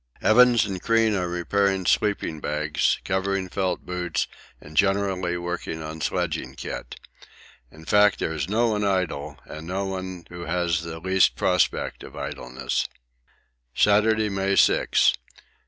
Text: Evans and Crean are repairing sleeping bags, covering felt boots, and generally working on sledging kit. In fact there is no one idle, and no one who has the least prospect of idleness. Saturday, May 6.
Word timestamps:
Evans 0.23 0.65
and 0.65 0.81
Crean 0.81 1.13
are 1.13 1.27
repairing 1.27 1.85
sleeping 1.85 2.39
bags, 2.41 2.97
covering 3.05 3.49
felt 3.49 3.85
boots, 3.85 4.25
and 4.59 4.75
generally 4.75 5.37
working 5.37 5.83
on 5.83 6.01
sledging 6.01 6.55
kit. 6.55 6.95
In 7.71 7.85
fact 7.85 8.17
there 8.17 8.33
is 8.33 8.49
no 8.49 8.69
one 8.69 8.83
idle, 8.83 9.37
and 9.45 9.67
no 9.67 9.85
one 9.85 10.25
who 10.29 10.45
has 10.45 10.81
the 10.81 10.99
least 10.99 11.35
prospect 11.35 12.01
of 12.01 12.15
idleness. 12.15 12.89
Saturday, 13.75 14.27
May 14.27 14.55
6. 14.55 15.13